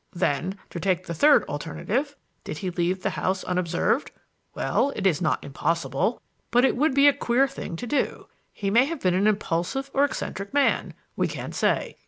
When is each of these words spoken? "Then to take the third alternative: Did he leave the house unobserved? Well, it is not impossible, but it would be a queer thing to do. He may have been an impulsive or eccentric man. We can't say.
"Then 0.15 0.57
to 0.71 0.79
take 0.79 1.05
the 1.05 1.13
third 1.13 1.43
alternative: 1.43 2.15
Did 2.43 2.57
he 2.57 2.71
leave 2.71 3.03
the 3.03 3.11
house 3.11 3.43
unobserved? 3.43 4.09
Well, 4.55 4.91
it 4.95 5.05
is 5.05 5.21
not 5.21 5.43
impossible, 5.45 6.19
but 6.49 6.65
it 6.65 6.75
would 6.75 6.95
be 6.95 7.07
a 7.07 7.13
queer 7.13 7.47
thing 7.47 7.75
to 7.75 7.85
do. 7.85 8.25
He 8.51 8.71
may 8.71 8.85
have 8.85 9.01
been 9.01 9.13
an 9.13 9.27
impulsive 9.27 9.91
or 9.93 10.03
eccentric 10.03 10.55
man. 10.55 10.95
We 11.15 11.27
can't 11.27 11.53
say. 11.53 11.97